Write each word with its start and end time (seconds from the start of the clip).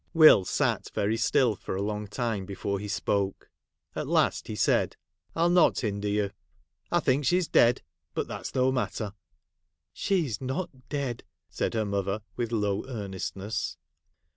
Will 0.15 0.45
sat 0.45 0.89
very 0.95 1.15
still 1.15 1.55
for 1.55 1.75
a 1.75 1.81
long 1.83 2.07
time 2.07 2.47
before 2.47 2.79
he 2.79 2.87
spoke. 2.87 3.51
At 3.95 4.07
last 4.07 4.47
he 4.47 4.55
said,' 4.55 4.97
I 5.35 5.41
'11 5.41 5.53
not 5.53 5.79
hinder 5.81 6.07
you. 6.07 6.31
I 6.91 6.99
think 7.01 7.23
she 7.23 7.39
's 7.39 7.47
dead, 7.47 7.83
but 8.15 8.27
that 8.27 8.47
's 8.47 8.55
no 8.55 8.71
matter.'' 8.71 9.13
She 9.93 10.25
is 10.25 10.41
not 10.41 10.89
dead,' 10.89 11.23
said 11.51 11.75
her 11.75 11.85
mother, 11.85 12.23
with 12.35 12.51
low 12.51 12.83
earnestness. 12.87 13.77